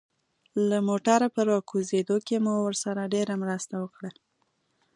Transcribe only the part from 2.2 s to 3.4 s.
کې مو ورسره ډېره